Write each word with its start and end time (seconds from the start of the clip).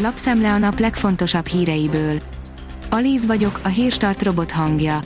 Lapszemle 0.00 0.52
a 0.52 0.58
nap 0.58 0.78
legfontosabb 0.78 1.46
híreiből. 1.46 2.18
Alíz 2.90 3.26
vagyok, 3.26 3.60
a 3.62 3.68
hírstart 3.68 4.22
robot 4.22 4.50
hangja. 4.50 5.00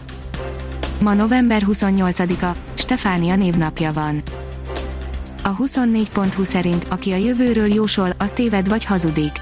Ma 1.00 1.14
november 1.14 1.62
28-a, 1.66 2.56
Stefánia 2.74 3.36
névnapja 3.36 3.92
van. 3.92 4.22
A 5.42 5.56
24.20 5.56 6.44
szerint, 6.44 6.86
aki 6.88 7.12
a 7.12 7.16
jövőről 7.16 7.72
jósol, 7.72 8.10
az 8.18 8.32
téved 8.32 8.68
vagy 8.68 8.84
hazudik. 8.84 9.32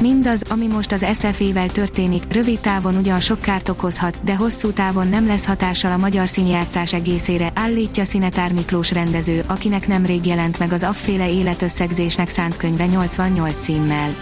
Mindaz, 0.00 0.42
ami 0.48 0.66
most 0.66 0.92
az 0.92 1.06
SFE-vel 1.14 1.68
történik, 1.68 2.32
rövid 2.32 2.58
távon 2.58 2.96
ugyan 2.96 3.20
sok 3.20 3.40
kárt 3.40 3.68
okozhat, 3.68 4.18
de 4.24 4.36
hosszú 4.36 4.70
távon 4.70 5.08
nem 5.08 5.26
lesz 5.26 5.46
hatással 5.46 5.92
a 5.92 5.96
magyar 5.96 6.28
színjátszás 6.28 6.92
egészére, 6.92 7.52
állítja 7.54 8.04
Szinetár 8.04 8.52
Miklós 8.52 8.92
rendező, 8.92 9.44
akinek 9.46 9.86
nemrég 9.86 10.26
jelent 10.26 10.58
meg 10.58 10.72
az 10.72 10.82
afféle 10.82 11.30
életösszegzésnek 11.30 12.28
szánt 12.28 12.56
könyve 12.56 12.86
88 12.86 13.60
címmel. 13.60 14.14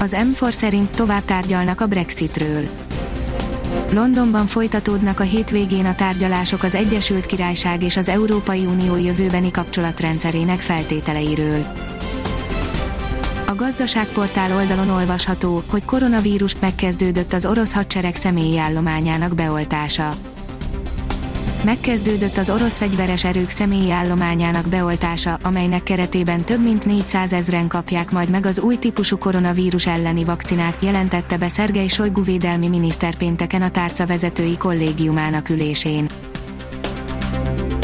Az 0.00 0.16
M4 0.32 0.52
szerint 0.52 0.90
tovább 0.90 1.24
tárgyalnak 1.24 1.80
a 1.80 1.86
Brexitről. 1.86 2.68
Londonban 3.92 4.46
folytatódnak 4.46 5.20
a 5.20 5.22
hétvégén 5.24 5.86
a 5.86 5.94
tárgyalások 5.94 6.62
az 6.62 6.74
Egyesült 6.74 7.26
Királyság 7.26 7.82
és 7.82 7.96
az 7.96 8.08
Európai 8.08 8.66
Unió 8.66 8.96
jövőbeni 8.96 9.50
kapcsolatrendszerének 9.50 10.60
feltételeiről. 10.60 11.66
A 13.48 13.54
gazdaságportál 13.54 14.56
oldalon 14.56 14.90
olvasható, 14.90 15.62
hogy 15.70 15.84
koronavírus 15.84 16.56
megkezdődött 16.60 17.32
az 17.32 17.46
orosz 17.46 17.72
hadsereg 17.72 18.16
személyi 18.16 18.58
állományának 18.58 19.34
beoltása. 19.34 20.14
Megkezdődött 21.64 22.36
az 22.36 22.50
orosz 22.50 22.78
fegyveres 22.78 23.24
erők 23.24 23.50
személyi 23.50 23.90
állományának 23.90 24.68
beoltása, 24.68 25.38
amelynek 25.42 25.82
keretében 25.82 26.44
több 26.44 26.62
mint 26.62 26.84
400 26.84 27.32
ezren 27.32 27.68
kapják 27.68 28.10
majd 28.10 28.30
meg 28.30 28.46
az 28.46 28.58
új 28.58 28.76
típusú 28.76 29.18
koronavírus 29.18 29.86
elleni 29.86 30.24
vakcinát, 30.24 30.78
jelentette 30.80 31.36
be 31.36 31.48
Szergei 31.48 31.88
Sojgu 31.88 32.22
védelmi 32.22 32.68
miniszter 32.68 33.16
pénteken 33.16 33.62
a 33.62 33.70
tárca 33.70 34.06
vezetői 34.06 34.56
kollégiumának 34.56 35.48
ülésén. 35.48 36.08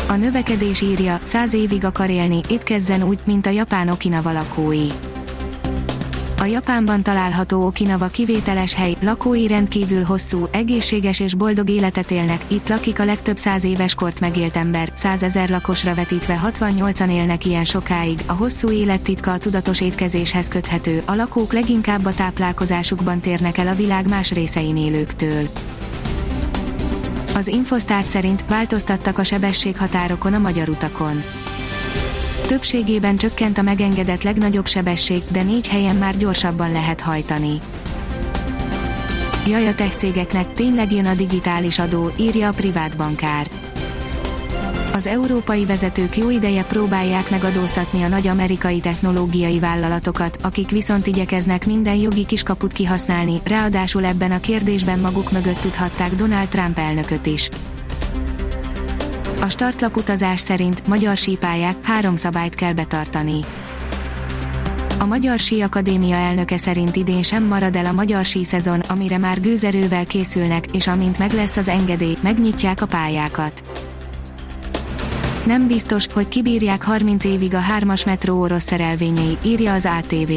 A 0.08 0.14
növekedés 0.14 0.80
írja, 0.80 1.20
száz 1.22 1.54
évig 1.54 1.84
akar 1.84 2.10
élni, 2.10 2.40
étkezzen 2.48 3.02
úgy, 3.02 3.18
mint 3.24 3.46
a 3.46 3.50
japán 3.50 3.88
Okinawa 3.88 4.32
lakói. 4.32 4.88
A 6.44 6.46
Japánban 6.46 7.02
található 7.02 7.66
Okinawa 7.66 8.06
kivételes 8.06 8.74
hely, 8.74 8.96
lakói 9.00 9.46
rendkívül 9.46 10.02
hosszú, 10.02 10.48
egészséges 10.50 11.20
és 11.20 11.34
boldog 11.34 11.70
életet 11.70 12.10
élnek, 12.10 12.44
itt 12.48 12.68
lakik 12.68 13.00
a 13.00 13.04
legtöbb 13.04 13.36
száz 13.36 13.64
éves 13.64 13.94
kort 13.94 14.20
megélt 14.20 14.56
ember, 14.56 14.92
százezer 14.94 15.48
lakosra 15.48 15.94
vetítve 15.94 16.40
68-an 16.44 17.10
élnek 17.10 17.44
ilyen 17.44 17.64
sokáig, 17.64 18.20
a 18.26 18.32
hosszú 18.32 18.70
élet 18.70 19.00
titka 19.00 19.32
a 19.32 19.38
tudatos 19.38 19.80
étkezéshez 19.80 20.48
köthető, 20.48 21.02
a 21.04 21.14
lakók 21.14 21.52
leginkább 21.52 22.04
a 22.04 22.14
táplálkozásukban 22.14 23.20
térnek 23.20 23.58
el 23.58 23.68
a 23.68 23.74
világ 23.74 24.08
más 24.08 24.32
részein 24.32 24.76
élőktől. 24.76 25.48
Az 27.34 27.46
Infosztát 27.46 28.08
szerint 28.08 28.44
változtattak 28.48 29.18
a 29.18 29.24
sebességhatárokon 29.24 30.34
a 30.34 30.38
magyar 30.38 30.68
utakon 30.68 31.22
Többségében 32.46 33.16
csökkent 33.16 33.58
a 33.58 33.62
megengedett 33.62 34.22
legnagyobb 34.22 34.66
sebesség, 34.66 35.22
de 35.28 35.42
négy 35.42 35.68
helyen 35.68 35.96
már 35.96 36.16
gyorsabban 36.16 36.72
lehet 36.72 37.00
hajtani. 37.00 37.60
Jaj 39.46 39.66
a 39.66 39.74
tech 39.74 39.96
cégeknek, 39.96 40.52
tényleg 40.52 40.92
jön 40.92 41.06
a 41.06 41.14
digitális 41.14 41.78
adó, 41.78 42.10
írja 42.16 42.48
a 42.48 42.52
privát 42.52 42.96
bankár. 42.96 43.46
Az 44.92 45.06
európai 45.06 45.64
vezetők 45.64 46.16
jó 46.16 46.30
ideje 46.30 46.64
próbálják 46.64 47.30
megadóztatni 47.30 48.02
a 48.02 48.08
nagy 48.08 48.26
amerikai 48.26 48.80
technológiai 48.80 49.58
vállalatokat, 49.58 50.38
akik 50.42 50.70
viszont 50.70 51.06
igyekeznek 51.06 51.66
minden 51.66 51.96
jogi 51.96 52.26
kiskaput 52.26 52.72
kihasználni, 52.72 53.40
ráadásul 53.44 54.04
ebben 54.04 54.32
a 54.32 54.40
kérdésben 54.40 54.98
maguk 54.98 55.32
mögött 55.32 55.60
tudhatták 55.60 56.14
Donald 56.14 56.48
Trump 56.48 56.78
elnököt 56.78 57.26
is. 57.26 57.50
A 59.44 59.48
startlap 59.48 59.96
utazás 59.96 60.40
szerint 60.40 60.86
magyar 60.86 61.16
sípályák 61.16 61.76
három 61.86 62.16
szabályt 62.16 62.54
kell 62.54 62.72
betartani. 62.72 63.44
A 64.98 65.06
Magyar 65.06 65.38
Sí 65.38 65.62
Akadémia 65.62 66.16
elnöke 66.16 66.56
szerint 66.56 66.96
idén 66.96 67.22
sem 67.22 67.44
marad 67.44 67.76
el 67.76 67.86
a 67.86 67.92
magyar 67.92 68.24
sí 68.24 68.44
szezon, 68.44 68.80
amire 68.80 69.18
már 69.18 69.40
gőzerővel 69.40 70.06
készülnek, 70.06 70.66
és 70.66 70.86
amint 70.86 71.18
meg 71.18 71.32
lesz 71.32 71.56
az 71.56 71.68
engedély, 71.68 72.16
megnyitják 72.20 72.82
a 72.82 72.86
pályákat. 72.86 73.64
Nem 75.46 75.66
biztos, 75.66 76.06
hogy 76.12 76.28
kibírják 76.28 76.82
30 76.82 77.24
évig 77.24 77.54
a 77.54 77.60
hármas 77.60 78.04
metró 78.04 78.40
orosz 78.40 78.64
szerelvényei, 78.64 79.38
írja 79.42 79.72
az 79.72 79.88
ATV 79.98 80.32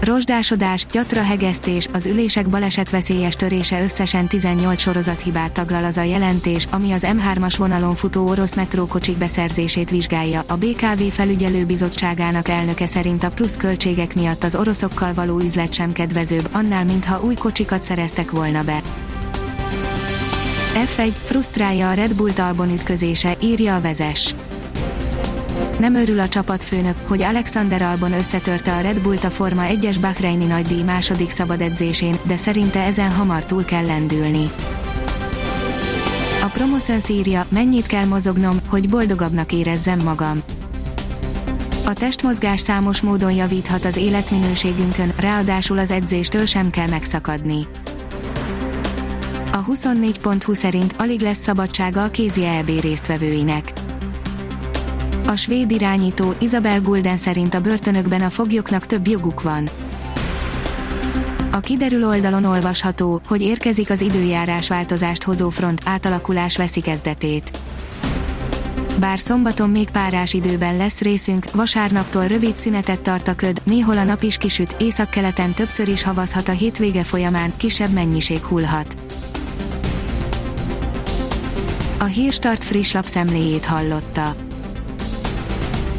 rozsdásodás, 0.00 0.86
gyatra 0.92 1.22
hegesztés, 1.22 1.88
az 1.92 2.06
ülések 2.06 2.48
balesetveszélyes 2.48 3.34
törése 3.34 3.82
összesen 3.82 4.28
18 4.28 4.80
sorozathibát 4.80 5.52
taglal 5.52 5.84
az 5.84 5.96
a 5.96 6.02
jelentés, 6.02 6.66
ami 6.70 6.92
az 6.92 7.06
M3-as 7.06 7.54
vonalon 7.58 7.94
futó 7.94 8.28
orosz 8.28 8.54
metrókocsik 8.54 9.16
beszerzését 9.16 9.90
vizsgálja. 9.90 10.42
A 10.46 10.56
BKV 10.56 11.02
felügyelőbizottságának 11.10 12.48
elnöke 12.48 12.86
szerint 12.86 13.24
a 13.24 13.30
plusz 13.30 13.56
költségek 13.56 14.14
miatt 14.14 14.44
az 14.44 14.54
oroszokkal 14.54 15.14
való 15.14 15.40
üzlet 15.40 15.72
sem 15.72 15.92
kedvezőbb, 15.92 16.48
annál 16.52 16.84
mintha 16.84 17.20
új 17.20 17.34
kocsikat 17.34 17.82
szereztek 17.82 18.30
volna 18.30 18.62
be. 18.62 18.80
F1 20.74 21.12
frusztrálja 21.24 21.90
a 21.90 21.92
Red 21.92 22.14
Bull 22.14 22.32
Talbon 22.32 22.72
ütközése, 22.72 23.36
írja 23.40 23.74
a 23.74 23.80
vezes 23.80 24.34
nem 25.78 25.94
örül 25.94 26.20
a 26.20 26.28
csapatfőnök, 26.28 26.96
hogy 27.06 27.22
Alexander 27.22 27.82
Albon 27.82 28.12
összetörte 28.12 28.76
a 28.76 28.80
Red 28.80 29.00
Bullt 29.00 29.24
a 29.24 29.30
Forma 29.30 29.62
1-es 29.66 29.96
Bahreini 30.00 30.44
nagydíj 30.44 30.82
második 30.82 31.30
szabad 31.30 31.60
edzésén, 31.60 32.16
de 32.22 32.36
szerinte 32.36 32.82
ezen 32.82 33.12
hamar 33.12 33.44
túl 33.44 33.64
kell 33.64 33.86
lendülni. 33.86 34.50
A 36.42 36.46
Promotion 36.46 36.98
írja, 37.08 37.46
mennyit 37.48 37.86
kell 37.86 38.04
mozognom, 38.04 38.60
hogy 38.68 38.88
boldogabbnak 38.88 39.52
érezzem 39.52 39.98
magam. 39.98 40.42
A 41.84 41.92
testmozgás 41.92 42.60
számos 42.60 43.00
módon 43.00 43.32
javíthat 43.32 43.84
az 43.84 43.96
életminőségünkön, 43.96 45.12
ráadásul 45.20 45.78
az 45.78 45.90
edzéstől 45.90 46.46
sem 46.46 46.70
kell 46.70 46.88
megszakadni. 46.88 47.66
A 49.52 49.64
24.20 49.64 50.54
szerint 50.54 50.94
alig 50.98 51.20
lesz 51.20 51.42
szabadsága 51.42 52.02
a 52.02 52.10
kézi 52.10 52.44
EB 52.44 52.70
résztvevőinek 52.80 53.72
a 55.28 55.36
svéd 55.36 55.70
irányító 55.70 56.34
Isabel 56.38 56.80
Gulden 56.80 57.16
szerint 57.16 57.54
a 57.54 57.60
börtönökben 57.60 58.22
a 58.22 58.30
foglyoknak 58.30 58.86
több 58.86 59.06
joguk 59.06 59.42
van. 59.42 59.68
A 61.50 61.60
kiderül 61.60 62.06
oldalon 62.06 62.44
olvasható, 62.44 63.20
hogy 63.26 63.42
érkezik 63.42 63.90
az 63.90 64.00
időjárás 64.00 64.68
változást 64.68 65.22
hozó 65.22 65.48
front, 65.48 65.80
átalakulás 65.84 66.56
veszi 66.56 66.80
kezdetét. 66.80 67.58
Bár 68.98 69.18
szombaton 69.18 69.70
még 69.70 69.90
párás 69.90 70.32
időben 70.32 70.76
lesz 70.76 71.00
részünk, 71.00 71.50
vasárnaptól 71.52 72.26
rövid 72.26 72.56
szünetet 72.56 73.00
tart 73.00 73.28
a 73.28 73.34
köd, 73.34 73.62
néhol 73.64 73.98
a 73.98 74.04
nap 74.04 74.22
is 74.22 74.36
kisüt, 74.36 74.76
északkeleten 74.78 75.54
többször 75.54 75.88
is 75.88 76.02
havazhat 76.02 76.48
a 76.48 76.52
hétvége 76.52 77.02
folyamán, 77.02 77.52
kisebb 77.56 77.92
mennyiség 77.92 78.44
hullhat. 78.44 78.96
A 81.98 82.04
Hírstart 82.04 82.64
friss 82.64 82.92
lapszemléjét 82.92 83.64
hallotta. 83.64 84.47